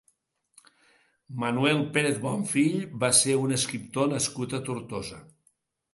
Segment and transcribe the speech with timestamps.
[1.43, 5.25] Manuel Pérez Bonfill va ser un escriptor nascut a Tortosa.